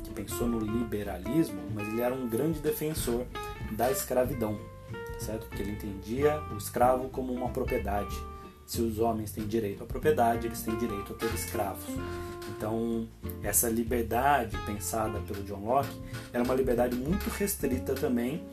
que 0.03 0.11
pensou 0.11 0.47
no 0.47 0.59
liberalismo, 0.59 1.59
mas 1.73 1.87
ele 1.87 2.01
era 2.01 2.13
um 2.13 2.27
grande 2.27 2.59
defensor 2.59 3.25
da 3.71 3.91
escravidão, 3.91 4.57
certo? 5.19 5.47
Porque 5.47 5.61
ele 5.61 5.71
entendia 5.71 6.39
o 6.51 6.57
escravo 6.57 7.09
como 7.09 7.33
uma 7.33 7.49
propriedade. 7.49 8.15
Se 8.65 8.81
os 8.81 8.99
homens 8.99 9.31
têm 9.31 9.45
direito 9.45 9.83
à 9.83 9.85
propriedade, 9.85 10.47
eles 10.47 10.61
têm 10.61 10.75
direito 10.77 11.13
a 11.13 11.15
ter 11.15 11.33
escravos. 11.33 11.85
Então, 12.49 13.07
essa 13.43 13.69
liberdade 13.69 14.57
pensada 14.65 15.19
pelo 15.19 15.43
John 15.43 15.65
Locke 15.65 15.89
era 16.33 16.43
uma 16.43 16.53
liberdade 16.53 16.95
muito 16.95 17.29
restrita 17.29 17.93
também 17.93 18.43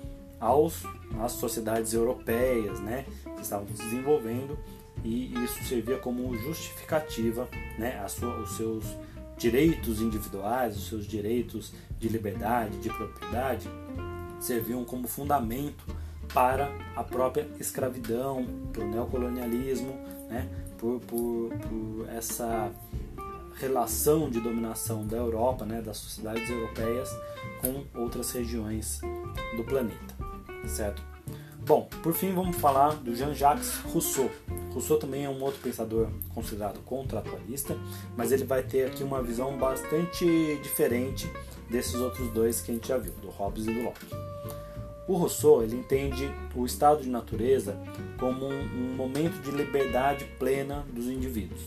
aos, 0.41 0.85
às 1.21 1.33
sociedades 1.33 1.95
europeias, 1.95 2.79
né, 2.81 3.07
que 3.37 3.43
estavam 3.43 3.67
se 3.69 3.83
desenvolvendo 3.83 4.59
e 5.05 5.35
isso 5.45 5.63
servia 5.65 5.99
como 5.99 6.35
justificativa, 6.39 7.49
né, 7.79 8.01
a 8.03 8.09
sua, 8.09 8.41
os 8.41 8.57
seus 8.57 8.85
direitos 9.37 10.01
individuais, 10.01 10.77
os 10.77 10.89
seus 10.89 11.07
direitos 11.07 11.73
de 11.99 12.09
liberdade, 12.09 12.79
de 12.79 12.89
propriedade, 12.89 13.69
serviam 14.41 14.85
como 14.85 15.07
fundamento 15.07 15.85
para 16.33 16.71
a 16.97 17.05
própria 17.05 17.47
escravidão, 17.61 18.47
para 18.73 18.83
o 18.83 18.89
neocolonialismo, 18.89 19.93
né, 20.29 20.49
por, 20.79 21.01
por, 21.01 21.51
por 21.51 22.09
essa 22.09 22.73
relação 23.57 24.31
de 24.31 24.41
dominação 24.41 25.07
da 25.07 25.19
Europa, 25.19 25.65
né, 25.65 25.83
das 25.83 25.99
sociedades 25.99 26.49
europeias 26.49 27.11
com 27.61 27.85
outras 28.01 28.31
regiões 28.33 29.01
do 29.57 29.65
planeta, 29.65 30.15
certo? 30.67 31.14
Bom, 31.67 31.89
por 32.03 32.13
fim 32.13 32.35
vamos 32.35 32.57
falar 32.57 32.95
do 32.97 33.17
Jean-Jacques 33.17 33.79
Rousseau. 33.87 34.31
Rousseau 34.71 34.99
também 34.99 35.25
é 35.25 35.31
um 35.31 35.43
outro 35.43 35.61
pensador 35.63 36.09
considerado 36.35 36.79
contratualista, 36.81 37.75
mas 38.15 38.33
ele 38.33 38.45
vai 38.45 38.63
ter 38.63 38.87
aqui 38.87 39.03
uma 39.03 39.23
visão 39.23 39.57
bastante 39.57 40.27
diferente 40.63 41.27
desses 41.71 41.95
outros 41.95 42.31
dois 42.33 42.61
que 42.61 42.71
a 42.71 42.75
gente 42.75 42.89
já 42.89 42.99
viu, 42.99 43.15
do 43.15 43.31
Hobbes 43.31 43.67
e 43.67 43.73
do 43.73 43.83
Locke. 43.83 44.07
O 45.09 45.17
Rousseau 45.17 45.63
ele 45.63 45.77
entende 45.77 46.31
o 46.55 46.67
estado 46.67 47.03
de 47.03 47.09
natureza 47.09 47.79
como 48.19 48.47
um, 48.47 48.93
um 48.93 48.95
momento 48.95 49.41
de 49.41 49.51
liberdade 49.51 50.27
plena 50.39 50.85
dos 50.93 51.07
indivíduos 51.07 51.63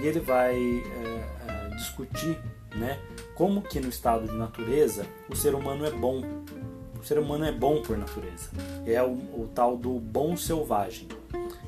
e 0.00 0.06
ele 0.06 0.20
vai 0.20 0.54
é, 0.56 1.28
é, 1.46 1.68
discutir 1.76 2.38
né, 2.74 3.00
como 3.34 3.62
que 3.62 3.78
no 3.80 3.88
estado 3.88 4.26
de 4.26 4.34
natureza 4.34 5.06
o 5.28 5.36
ser 5.36 5.54
humano 5.54 5.84
é 5.84 5.90
bom 5.90 6.22
o 6.98 7.04
ser 7.04 7.18
humano 7.18 7.44
é 7.44 7.52
bom 7.52 7.82
por 7.82 7.96
natureza. 7.96 8.50
É 8.86 9.02
o, 9.02 9.12
o 9.12 9.50
tal 9.54 9.76
do 9.76 9.98
bom 9.98 10.36
selvagem. 10.36 11.08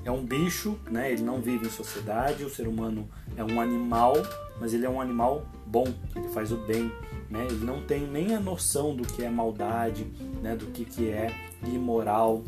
É 0.05 0.11
um 0.11 0.25
bicho, 0.25 0.79
né? 0.91 1.13
ele 1.13 1.23
não 1.23 1.41
vive 1.41 1.67
em 1.67 1.71
sociedade, 1.71 2.45
o 2.45 2.51
ser 2.51 2.67
humano 2.67 3.09
é 3.37 3.45
um 3.45 3.61
animal, 3.61 4.15
mas 4.59 4.73
ele 4.73 4.87
é 4.87 4.91
um 4.91 5.01
animal 5.01 5.47
bom, 5.67 5.87
ele 6.17 6.29
faz 6.29 6.51
o 6.53 6.57
bem. 6.57 6.91
Né? 7.29 7.47
Ele 7.49 7.65
não 7.65 7.83
tem 7.83 8.07
nem 8.07 8.35
a 8.35 8.41
noção 8.41 8.97
do 8.97 9.07
que 9.07 9.23
é 9.23 9.31
maldade, 9.31 10.05
né? 10.43 10.57
do 10.57 10.67
que, 10.67 10.85
que 10.85 11.11
é 11.11 11.33
imoral. 11.65 12.43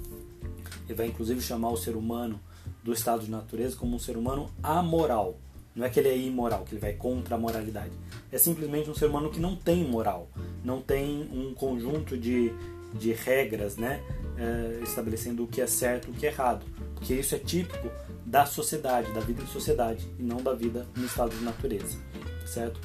Ele 0.87 0.95
vai 0.95 1.07
inclusive 1.07 1.41
chamar 1.41 1.71
o 1.71 1.77
ser 1.77 1.95
humano 1.95 2.41
do 2.83 2.93
estado 2.93 3.25
de 3.25 3.31
natureza 3.31 3.77
como 3.77 3.95
um 3.95 3.99
ser 3.99 4.17
humano 4.17 4.51
amoral. 4.63 5.37
Não 5.75 5.87
é 5.87 5.89
que 5.89 5.99
ele 6.01 6.09
é 6.09 6.19
imoral, 6.19 6.65
que 6.65 6.75
ele 6.75 6.81
vai 6.81 6.93
contra 6.93 7.35
a 7.35 7.39
moralidade. 7.39 7.93
É 8.31 8.37
simplesmente 8.37 8.91
um 8.91 8.95
ser 8.95 9.07
humano 9.07 9.31
que 9.31 9.41
não 9.41 9.57
tem 9.57 9.85
moral, 9.85 10.29
não 10.63 10.83
tem 10.83 11.29
um 11.33 11.55
conjunto 11.55 12.17
de, 12.17 12.53
de 12.93 13.13
regras, 13.13 13.77
né, 13.77 14.03
é, 14.37 14.83
estabelecendo 14.83 15.45
o 15.45 15.47
que 15.47 15.61
é 15.61 15.67
certo 15.67 16.09
e 16.09 16.11
o 16.11 16.15
que 16.15 16.27
é 16.27 16.31
errado. 16.31 16.65
Porque 16.95 17.15
isso 17.15 17.35
é 17.35 17.39
típico 17.39 17.91
da 18.25 18.47
sociedade, 18.47 19.13
da 19.13 19.21
vida 19.21 19.43
em 19.43 19.47
sociedade, 19.47 20.09
e 20.19 20.23
não 20.23 20.39
da 20.39 20.55
vida 20.55 20.87
no 20.97 21.05
estado 21.05 21.37
de 21.37 21.45
natureza, 21.45 21.99
certo? 22.47 22.81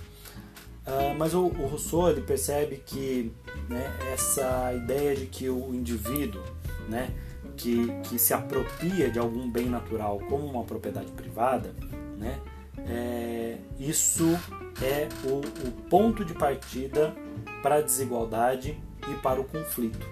Uh, 0.88 1.14
mas 1.18 1.34
o, 1.34 1.48
o, 1.48 1.68
Rousseau 1.68 2.10
ele 2.10 2.22
percebe 2.22 2.82
que 2.86 3.34
né, 3.68 3.94
essa 4.14 4.74
ideia 4.74 5.16
de 5.16 5.26
que 5.26 5.50
o 5.50 5.76
indivíduo 5.76 6.42
né, 6.88 7.14
que, 7.58 7.88
que 8.04 8.18
se 8.18 8.34
apropria 8.34 9.12
de 9.12 9.20
algum 9.20 9.50
bem 9.50 9.66
natural 9.66 10.18
como 10.30 10.46
uma 10.46 10.64
propriedade 10.64 11.12
privada, 11.12 11.76
né, 12.18 12.40
é, 12.88 13.58
isso 13.78 14.40
é 14.82 15.10
o, 15.26 15.68
o 15.68 15.72
ponto 15.90 16.24
de 16.24 16.34
partida 16.34 17.14
para 17.62 17.76
a 17.76 17.82
desigualdade 17.82 18.82
e 19.12 19.16
para 19.16 19.40
o 19.40 19.44
conflito, 19.44 20.06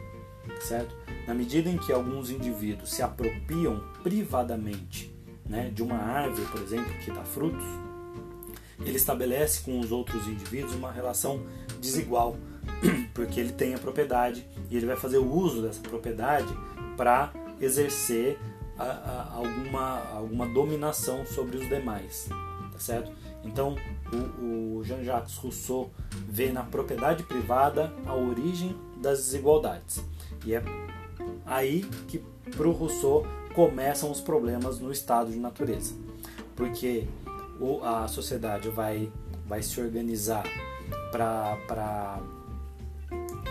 certo? 0.59 0.95
Na 1.27 1.33
medida 1.33 1.69
em 1.69 1.77
que 1.77 1.91
alguns 1.91 2.29
indivíduos 2.29 2.91
se 2.91 3.01
apropriam 3.01 3.83
privadamente 4.03 5.13
né, 5.45 5.69
de 5.73 5.83
uma 5.83 5.95
árvore, 5.95 6.45
por 6.47 6.61
exemplo, 6.61 6.93
que 6.99 7.11
dá 7.11 7.23
frutos, 7.23 7.65
ele 8.79 8.97
estabelece 8.97 9.61
com 9.61 9.79
os 9.79 9.91
outros 9.91 10.27
indivíduos 10.27 10.73
uma 10.73 10.91
relação 10.91 11.45
desigual, 11.79 12.35
porque 13.13 13.39
ele 13.39 13.53
tem 13.53 13.73
a 13.73 13.77
propriedade 13.77 14.45
e 14.69 14.75
ele 14.75 14.85
vai 14.85 14.95
fazer 14.95 15.17
o 15.17 15.31
uso 15.31 15.61
dessa 15.61 15.81
propriedade 15.81 16.53
para 16.97 17.31
exercer 17.59 18.37
a, 18.77 18.83
a, 18.83 19.33
alguma, 19.35 19.99
alguma 20.11 20.47
dominação 20.47 21.25
sobre 21.25 21.57
os 21.57 21.69
demais, 21.69 22.27
tá 22.71 22.79
certo? 22.79 23.11
Então, 23.43 23.75
o, 24.11 24.79
o 24.79 24.83
Jean-Jacques 24.83 25.35
Rousseau 25.37 25.91
vê 26.27 26.51
na 26.51 26.63
propriedade 26.63 27.23
privada 27.23 27.93
a 28.05 28.15
origem 28.15 28.75
das 28.97 29.19
desigualdades. 29.19 30.03
E 30.45 30.53
é 30.53 30.63
aí 31.45 31.83
que, 32.07 32.23
para 32.55 32.67
o 32.67 32.71
Rousseau, 32.71 33.25
começam 33.53 34.11
os 34.11 34.21
problemas 34.21 34.79
no 34.79 34.91
estado 34.91 35.31
de 35.31 35.37
natureza. 35.37 35.93
Porque 36.55 37.07
a 37.83 38.07
sociedade 38.07 38.69
vai, 38.69 39.11
vai 39.45 39.61
se 39.61 39.79
organizar 39.79 40.43
para 41.11 42.19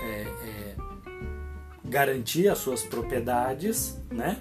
é, 0.02 0.22
é, 0.22 0.76
garantir 1.84 2.48
as 2.48 2.58
suas 2.58 2.82
propriedades, 2.82 3.98
né? 4.10 4.38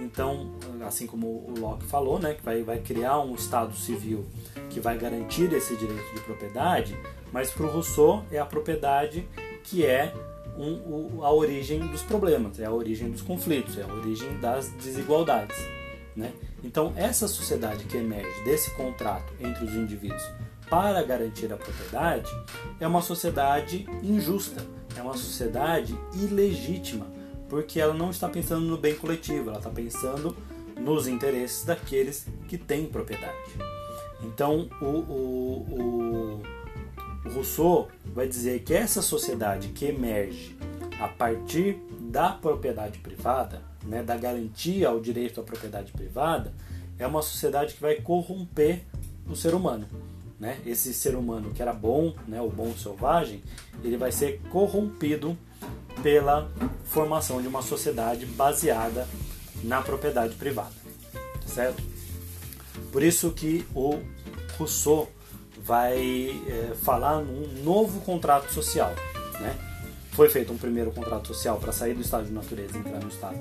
Então, 0.00 0.52
assim 0.86 1.06
como 1.06 1.26
o 1.26 1.54
Locke 1.58 1.84
falou, 1.84 2.18
né, 2.18 2.34
que 2.34 2.42
vai, 2.42 2.62
vai 2.62 2.78
criar 2.78 3.20
um 3.20 3.34
Estado 3.34 3.74
civil 3.74 4.26
que 4.70 4.78
vai 4.78 4.96
garantir 4.98 5.52
esse 5.52 5.74
direito 5.76 6.14
de 6.14 6.20
propriedade, 6.20 6.96
mas 7.32 7.50
para 7.50 7.66
o 7.66 7.70
Rousseau 7.70 8.24
é 8.30 8.38
a 8.38 8.44
propriedade 8.44 9.26
que 9.64 9.84
é 9.84 10.14
um, 10.58 11.24
a 11.24 11.32
origem 11.32 11.86
dos 11.86 12.02
problemas, 12.02 12.58
é 12.58 12.66
a 12.66 12.72
origem 12.72 13.10
dos 13.10 13.22
conflitos, 13.22 13.78
é 13.78 13.82
a 13.82 13.92
origem 13.92 14.38
das 14.40 14.70
desigualdades. 14.72 15.56
Né? 16.14 16.32
Então, 16.64 16.92
essa 16.96 17.28
sociedade 17.28 17.84
que 17.84 17.96
emerge 17.96 18.42
desse 18.44 18.70
contrato 18.74 19.32
entre 19.40 19.64
os 19.64 19.74
indivíduos 19.74 20.22
para 20.68 21.02
garantir 21.02 21.52
a 21.52 21.56
propriedade 21.56 22.30
é 22.80 22.86
uma 22.86 23.02
sociedade 23.02 23.86
injusta, 24.02 24.66
é 24.96 25.02
uma 25.02 25.16
sociedade 25.16 25.96
ilegítima, 26.14 27.06
porque 27.48 27.78
ela 27.78 27.94
não 27.94 28.10
está 28.10 28.28
pensando 28.28 28.66
no 28.66 28.76
bem 28.76 28.94
coletivo, 28.94 29.50
ela 29.50 29.58
está 29.58 29.70
pensando 29.70 30.36
nos 30.76 31.06
interesses 31.06 31.64
daqueles 31.64 32.26
que 32.48 32.58
têm 32.58 32.86
propriedade. 32.86 33.36
Então, 34.22 34.68
o, 34.80 34.86
o, 34.86 36.40
o 36.40 36.42
Rousseau 37.30 37.88
vai 38.04 38.28
dizer 38.28 38.62
que 38.62 38.74
essa 38.74 39.02
sociedade 39.02 39.68
que 39.68 39.86
emerge 39.86 40.56
a 41.00 41.08
partir 41.08 41.78
da 42.00 42.30
propriedade 42.30 42.98
privada, 42.98 43.62
né, 43.84 44.02
da 44.02 44.16
garantia 44.16 44.88
ao 44.88 45.00
direito 45.00 45.40
à 45.40 45.44
propriedade 45.44 45.92
privada, 45.92 46.52
é 46.98 47.06
uma 47.06 47.22
sociedade 47.22 47.74
que 47.74 47.80
vai 47.80 47.96
corromper 47.96 48.82
o 49.28 49.36
ser 49.36 49.54
humano. 49.54 49.86
Né? 50.38 50.60
Esse 50.64 50.92
ser 50.94 51.14
humano 51.14 51.52
que 51.52 51.62
era 51.62 51.72
bom, 51.72 52.14
né, 52.26 52.40
o 52.40 52.48
bom 52.48 52.74
selvagem, 52.74 53.42
ele 53.82 53.96
vai 53.96 54.12
ser 54.12 54.40
corrompido 54.50 55.36
pela 56.02 56.50
formação 56.84 57.40
de 57.40 57.48
uma 57.48 57.62
sociedade 57.62 58.26
baseada 58.26 59.06
na 59.64 59.80
propriedade 59.80 60.34
privada, 60.34 60.74
certo? 61.46 61.82
Por 62.92 63.02
isso 63.02 63.30
que 63.32 63.66
o 63.74 63.98
Rousseau 64.58 65.10
vai 65.66 66.42
é, 66.46 66.74
falar 66.76 67.20
num 67.20 67.64
novo 67.64 68.00
contrato 68.00 68.52
social, 68.52 68.94
né? 69.40 69.56
Foi 70.12 70.30
feito 70.30 70.52
um 70.52 70.56
primeiro 70.56 70.92
contrato 70.92 71.28
social 71.28 71.58
para 71.58 71.72
sair 71.72 71.92
do 71.92 72.00
estado 72.00 72.24
de 72.24 72.32
natureza 72.32 72.74
e 72.76 72.78
entrar 72.78 73.00
no 73.00 73.08
estado 73.08 73.38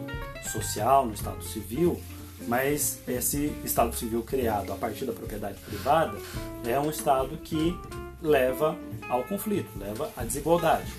social, 0.51 1.05
no 1.05 1.13
estado 1.13 1.41
civil, 1.43 2.01
mas 2.47 2.99
esse 3.07 3.53
estado 3.63 3.95
civil 3.95 4.23
criado 4.23 4.73
a 4.73 4.75
partir 4.75 5.05
da 5.05 5.13
propriedade 5.13 5.57
privada 5.59 6.17
é 6.65 6.77
um 6.77 6.89
estado 6.89 7.38
que 7.38 7.77
leva 8.21 8.75
ao 9.07 9.23
conflito, 9.23 9.69
leva 9.79 10.11
à 10.17 10.23
desigualdade. 10.23 10.91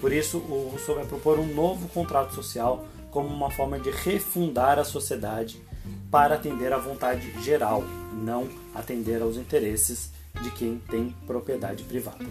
Por 0.00 0.12
isso, 0.12 0.38
o 0.38 0.68
Rousseau 0.70 0.96
vai 0.96 1.06
propor 1.06 1.38
um 1.38 1.52
novo 1.52 1.88
contrato 1.88 2.34
social 2.34 2.86
como 3.10 3.28
uma 3.28 3.50
forma 3.50 3.78
de 3.78 3.90
refundar 3.90 4.78
a 4.78 4.84
sociedade 4.84 5.60
para 6.10 6.34
atender 6.34 6.72
à 6.72 6.78
vontade 6.78 7.42
geral, 7.42 7.82
não 8.12 8.48
atender 8.74 9.20
aos 9.20 9.36
interesses 9.36 10.13
de 10.42 10.50
quem 10.50 10.80
tem 10.90 11.14
propriedade 11.26 11.84
privada. 11.84 12.24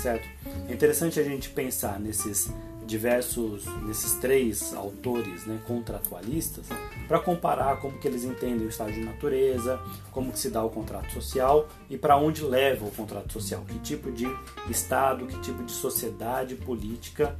Certo? 0.00 0.28
É 0.68 0.72
interessante 0.72 1.18
a 1.20 1.22
gente 1.22 1.50
pensar 1.50 1.98
nesses 2.00 2.50
diversos, 2.86 3.64
nesses 3.82 4.14
três 4.16 4.74
autores 4.74 5.46
né, 5.46 5.58
contratualistas, 5.66 6.66
para 7.08 7.18
comparar 7.18 7.78
como 7.80 7.98
que 7.98 8.06
eles 8.06 8.24
entendem 8.24 8.66
o 8.66 8.68
estado 8.68 8.92
de 8.92 9.00
natureza, 9.00 9.80
como 10.10 10.32
que 10.32 10.38
se 10.38 10.50
dá 10.50 10.62
o 10.62 10.70
contrato 10.70 11.12
social 11.12 11.68
e 11.88 11.96
para 11.96 12.16
onde 12.16 12.42
leva 12.42 12.84
o 12.84 12.90
contrato 12.90 13.32
social, 13.32 13.64
que 13.66 13.78
tipo 13.78 14.12
de 14.12 14.26
estado, 14.68 15.26
que 15.26 15.40
tipo 15.40 15.62
de 15.62 15.72
sociedade 15.72 16.54
política 16.54 17.36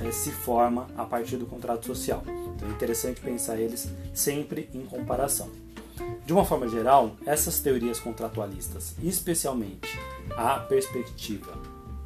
eh, 0.00 0.10
se 0.10 0.30
forma 0.30 0.86
a 0.96 1.04
partir 1.04 1.36
do 1.36 1.46
contrato 1.46 1.86
social. 1.86 2.22
Então 2.54 2.68
é 2.68 2.72
interessante 2.72 3.20
pensar 3.20 3.58
eles 3.58 3.88
sempre 4.14 4.68
em 4.72 4.84
comparação. 4.84 5.65
De 6.24 6.32
uma 6.32 6.44
forma 6.44 6.68
geral, 6.68 7.16
essas 7.24 7.60
teorias 7.60 8.00
contratualistas, 8.00 8.96
especialmente 9.02 9.98
a 10.36 10.58
perspectiva 10.58 11.52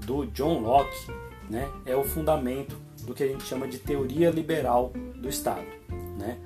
do 0.05 0.27
John 0.27 0.61
Locke, 0.61 1.11
né, 1.49 1.69
é 1.85 1.97
o 1.97 2.05
fundamento 2.05 2.77
do 3.03 3.15
que 3.15 3.25
a 3.25 3.27
gente 3.27 3.45
chama 3.45 3.67
de 3.67 3.79
teoria 3.79 4.31
liberal 4.31 4.93
do 5.17 5.29
Estado. 5.29 5.67
Né? 6.19 6.39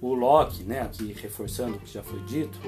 O 0.00 0.14
Locke, 0.14 0.62
né, 0.62 0.80
aqui 0.80 1.12
reforçando 1.12 1.76
o 1.76 1.80
que 1.80 1.92
já 1.92 2.02
foi 2.02 2.20
dito, 2.20 2.58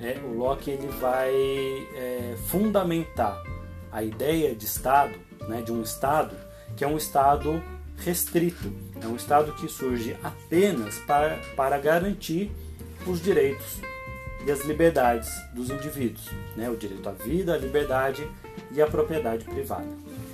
é, 0.00 0.18
o 0.24 0.36
Locke 0.36 0.70
ele 0.70 0.88
vai 1.00 1.30
é, 1.30 2.36
fundamentar 2.46 3.40
a 3.92 4.02
ideia 4.02 4.54
de 4.54 4.64
Estado, 4.64 5.14
né, 5.48 5.62
de 5.62 5.70
um 5.70 5.82
Estado 5.82 6.34
que 6.76 6.84
é 6.84 6.86
um 6.86 6.96
Estado 6.96 7.62
restrito, 7.96 8.72
é 9.02 9.06
um 9.06 9.16
Estado 9.16 9.52
que 9.52 9.68
surge 9.68 10.16
apenas 10.22 10.98
para, 11.00 11.38
para 11.56 11.78
garantir 11.78 12.52
os 13.10 13.22
direitos 13.22 13.80
e 14.46 14.50
as 14.50 14.64
liberdades 14.64 15.30
dos 15.52 15.70
indivíduos, 15.70 16.28
né? 16.56 16.70
o 16.70 16.76
direito 16.76 17.08
à 17.08 17.12
vida, 17.12 17.54
à 17.54 17.58
liberdade 17.58 18.28
e 18.70 18.80
à 18.80 18.86
propriedade 18.86 19.44
privada. 19.44 19.88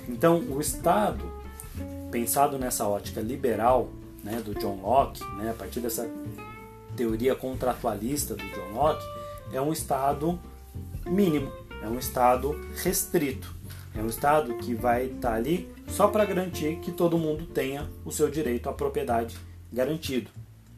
Então, 0.07 0.39
o 0.39 0.61
Estado, 0.61 1.23
pensado 2.11 2.57
nessa 2.57 2.87
ótica 2.87 3.21
liberal 3.21 3.89
né, 4.23 4.41
do 4.41 4.53
John 4.55 4.79
Locke, 4.81 5.23
né, 5.37 5.51
a 5.51 5.53
partir 5.53 5.79
dessa 5.79 6.09
teoria 6.95 7.35
contratualista 7.35 8.35
do 8.35 8.43
John 8.43 8.73
Locke, 8.73 9.05
é 9.51 9.61
um 9.61 9.73
Estado 9.73 10.39
mínimo, 11.05 11.51
é 11.81 11.87
um 11.87 11.97
Estado 11.97 12.59
restrito, 12.75 13.53
é 13.95 14.01
um 14.01 14.07
Estado 14.07 14.55
que 14.57 14.73
vai 14.73 15.05
estar 15.05 15.29
tá 15.29 15.35
ali 15.35 15.69
só 15.87 16.07
para 16.07 16.25
garantir 16.25 16.77
que 16.77 16.91
todo 16.91 17.17
mundo 17.17 17.45
tenha 17.45 17.89
o 18.03 18.11
seu 18.11 18.29
direito 18.29 18.69
à 18.69 18.73
propriedade 18.73 19.37
garantido, 19.71 20.29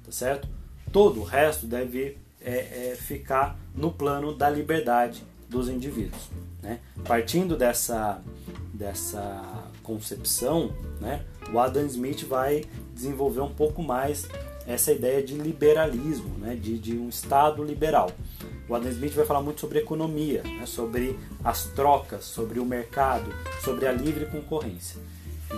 tá 0.03 0.11
certo? 0.11 0.56
Todo 0.91 1.21
o 1.21 1.23
resto 1.23 1.65
deve 1.65 2.17
é, 2.41 2.91
é, 2.91 2.95
ficar 2.95 3.57
no 3.75 3.91
plano 3.91 4.33
da 4.33 4.49
liberdade 4.49 5.23
dos 5.49 5.69
indivíduos. 5.69 6.29
Né? 6.61 6.79
Partindo 7.05 7.55
dessa, 7.55 8.21
dessa 8.73 9.43
concepção, 9.83 10.73
né, 10.99 11.23
o 11.51 11.59
Adam 11.59 11.85
Smith 11.85 12.23
vai 12.25 12.65
desenvolver 12.93 13.41
um 13.41 13.53
pouco 13.53 13.81
mais 13.81 14.27
essa 14.67 14.91
ideia 14.91 15.23
de 15.23 15.33
liberalismo, 15.35 16.37
né, 16.39 16.53
de, 16.55 16.77
de 16.77 16.97
um 16.97 17.07
Estado 17.07 17.63
liberal. 17.63 18.11
O 18.67 18.75
Adam 18.75 18.89
Smith 18.91 19.13
vai 19.13 19.25
falar 19.25 19.41
muito 19.41 19.61
sobre 19.61 19.79
economia, 19.79 20.43
né, 20.43 20.65
sobre 20.65 21.17
as 21.41 21.65
trocas, 21.67 22.25
sobre 22.25 22.59
o 22.59 22.65
mercado, 22.65 23.33
sobre 23.63 23.87
a 23.87 23.93
livre 23.93 24.25
concorrência. 24.25 24.99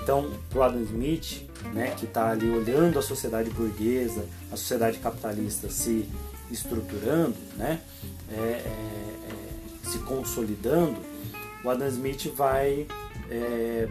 Então, 0.02 0.32
o 0.54 0.62
Adam 0.62 0.82
Smith, 0.82 1.48
né, 1.74 1.94
que 1.98 2.06
está 2.06 2.32
ali 2.32 2.50
olhando 2.50 2.98
a 2.98 3.02
sociedade 3.02 3.50
burguesa, 3.50 4.26
a 4.52 4.56
sociedade 4.56 4.98
capitalista 5.00 5.70
se 5.70 6.08
estruturando, 6.50 7.36
né, 7.56 7.82
é, 8.32 8.36
é, 8.36 8.40
é, 8.40 9.90
se 9.90 10.00
consolidando, 10.00 10.98
o 11.64 11.70
Adam 11.70 11.88
Smith 11.88 12.34
vai 12.36 12.88
é, 13.30 13.88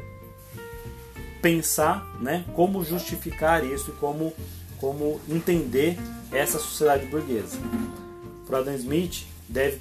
pensar 1.42 2.05
né, 2.21 2.44
como 2.55 2.83
justificar 2.83 3.64
isso 3.64 3.90
e 3.90 3.94
como, 3.94 4.33
como 4.79 5.21
entender 5.29 5.97
essa 6.33 6.59
sociedade 6.59 7.07
burguesa. 7.07 7.59
Para 8.47 8.59
Adam 8.59 8.75
Smith, 8.75 9.27
deve 9.49 9.81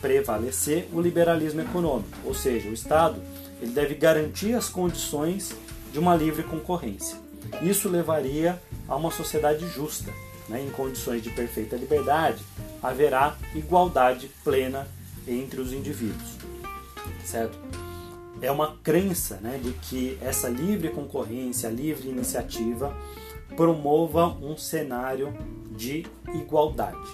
prevalecer 0.00 0.88
o 0.92 1.00
liberalismo 1.00 1.60
econômico, 1.60 2.18
ou 2.24 2.34
seja, 2.34 2.68
o 2.68 2.72
Estado 2.72 3.20
ele 3.60 3.72
deve 3.72 3.94
garantir 3.94 4.54
as 4.54 4.68
condições 4.68 5.54
de 5.92 5.98
uma 5.98 6.14
livre 6.14 6.42
concorrência. 6.42 7.18
Isso 7.62 7.88
levaria 7.88 8.60
a 8.88 8.96
uma 8.96 9.10
sociedade 9.10 9.66
justa. 9.68 10.12
Né? 10.48 10.62
Em 10.62 10.70
condições 10.70 11.22
de 11.22 11.30
perfeita 11.30 11.76
liberdade, 11.76 12.42
haverá 12.82 13.36
igualdade 13.54 14.30
plena 14.44 14.86
entre 15.26 15.60
os 15.60 15.72
indivíduos. 15.72 16.36
Certo? 17.24 17.58
É 18.40 18.50
uma 18.50 18.76
crença 18.82 19.36
né, 19.36 19.58
de 19.62 19.72
que 19.72 20.18
essa 20.20 20.48
livre 20.48 20.90
concorrência, 20.90 21.68
livre 21.68 22.08
iniciativa, 22.08 22.94
promova 23.56 24.26
um 24.26 24.56
cenário 24.56 25.34
de 25.70 26.04
igualdade. 26.34 27.08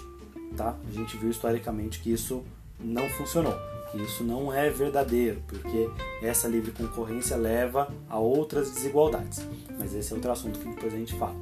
Tá? 0.57 0.75
A 0.87 0.91
gente 0.91 1.17
viu 1.17 1.29
historicamente 1.29 1.99
que 1.99 2.11
isso 2.11 2.43
não 2.79 3.09
funcionou, 3.09 3.57
isso 3.95 4.23
não 4.23 4.51
é 4.51 4.69
verdadeiro, 4.69 5.41
porque 5.47 5.89
essa 6.21 6.47
livre 6.47 6.71
concorrência 6.71 7.37
leva 7.37 7.87
a 8.09 8.17
outras 8.17 8.71
desigualdades. 8.71 9.45
Mas 9.77 9.93
esse 9.93 10.11
é 10.11 10.15
outro 10.15 10.31
assunto 10.31 10.59
que 10.59 10.67
depois 10.67 10.93
a 10.93 10.97
gente 10.97 11.13
fala. 11.15 11.35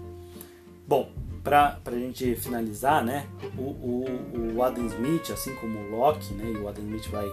Bom, 0.87 1.11
para 1.43 1.79
a 1.85 1.91
gente 1.91 2.35
finalizar, 2.35 3.03
né, 3.03 3.27
o, 3.57 3.61
o, 3.61 4.55
o, 4.55 4.63
Adam 4.63 4.85
Smith, 4.87 5.31
assim 5.31 5.55
como 5.55 5.79
o 5.79 5.91
Locke, 5.91 6.33
né, 6.33 6.51
e 6.51 6.57
o 6.57 6.67
Adam 6.67 6.83
Smith 6.83 7.07
vai 7.09 7.31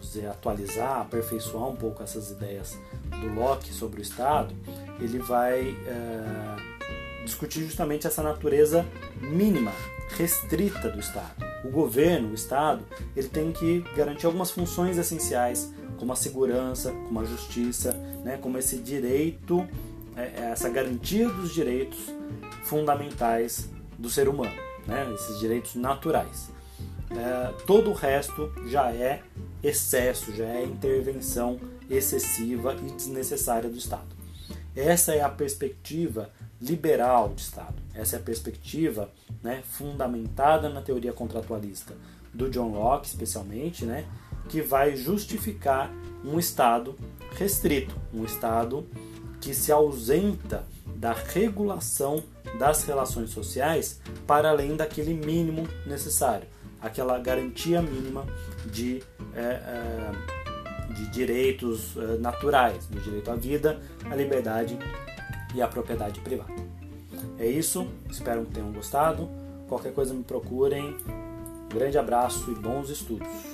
dizer, 0.00 0.26
atualizar, 0.26 1.00
aperfeiçoar 1.00 1.68
um 1.68 1.76
pouco 1.76 2.02
essas 2.02 2.30
ideias 2.30 2.78
do 3.20 3.34
Locke 3.34 3.72
sobre 3.72 4.00
o 4.00 4.02
Estado, 4.02 4.54
ele 5.00 5.18
vai 5.18 5.76
é, 5.86 7.24
discutir 7.24 7.60
justamente 7.60 8.06
essa 8.06 8.22
natureza 8.22 8.84
mínima, 9.20 9.72
restrita 10.16 10.88
do 10.88 10.98
Estado. 10.98 11.51
O 11.64 11.68
governo, 11.68 12.30
o 12.30 12.34
Estado, 12.34 12.84
ele 13.16 13.28
tem 13.28 13.52
que 13.52 13.84
garantir 13.96 14.26
algumas 14.26 14.50
funções 14.50 14.98
essenciais, 14.98 15.72
como 15.96 16.12
a 16.12 16.16
segurança, 16.16 16.90
como 16.90 17.20
a 17.20 17.24
justiça, 17.24 17.92
né, 18.24 18.36
como 18.40 18.58
esse 18.58 18.78
direito, 18.78 19.66
é, 20.16 20.50
essa 20.50 20.68
garantia 20.68 21.28
dos 21.28 21.54
direitos 21.54 21.98
fundamentais 22.64 23.68
do 23.98 24.10
ser 24.10 24.28
humano, 24.28 24.54
né? 24.86 25.10
esses 25.14 25.38
direitos 25.38 25.74
naturais. 25.74 26.50
É, 27.10 27.52
todo 27.66 27.90
o 27.90 27.92
resto 27.92 28.52
já 28.66 28.90
é 28.90 29.22
excesso, 29.62 30.34
já 30.34 30.46
é 30.46 30.64
intervenção 30.64 31.60
excessiva 31.88 32.74
e 32.74 32.90
desnecessária 32.92 33.68
do 33.68 33.76
Estado. 33.76 34.08
Essa 34.74 35.14
é 35.14 35.20
a 35.20 35.28
perspectiva 35.28 36.30
liberal 36.62 37.30
de 37.34 37.42
Estado. 37.42 37.74
Essa 37.92 38.16
é 38.16 38.18
a 38.18 38.22
perspectiva 38.22 39.10
né, 39.42 39.62
fundamentada 39.64 40.68
na 40.68 40.80
teoria 40.80 41.12
contratualista 41.12 41.94
do 42.32 42.48
John 42.48 42.72
Locke, 42.72 43.08
especialmente, 43.08 43.84
né, 43.84 44.06
que 44.48 44.62
vai 44.62 44.96
justificar 44.96 45.92
um 46.24 46.38
Estado 46.38 46.96
restrito, 47.32 47.94
um 48.14 48.24
Estado 48.24 48.86
que 49.40 49.52
se 49.52 49.72
ausenta 49.72 50.64
da 50.96 51.12
regulação 51.12 52.22
das 52.58 52.84
relações 52.84 53.30
sociais 53.30 54.00
para 54.26 54.50
além 54.50 54.76
daquele 54.76 55.14
mínimo 55.14 55.66
necessário, 55.84 56.46
aquela 56.80 57.18
garantia 57.18 57.82
mínima 57.82 58.24
de, 58.70 59.02
é, 59.34 59.40
é, 59.40 60.92
de 60.94 61.10
direitos 61.10 61.96
é, 61.96 62.18
naturais, 62.18 62.88
de 62.88 63.00
direito 63.00 63.30
à 63.30 63.34
vida, 63.34 63.80
à 64.08 64.14
liberdade 64.14 64.78
e 65.54 65.62
à 65.62 65.68
propriedade 65.68 66.20
privada. 66.20 66.52
É 67.38 67.46
isso, 67.46 67.86
espero 68.10 68.44
que 68.44 68.52
tenham 68.52 68.72
gostado. 68.72 69.28
Qualquer 69.68 69.92
coisa 69.92 70.14
me 70.14 70.22
procurem. 70.22 70.96
Um 71.06 71.68
grande 71.74 71.98
abraço 71.98 72.50
e 72.50 72.54
bons 72.54 72.90
estudos. 72.90 73.51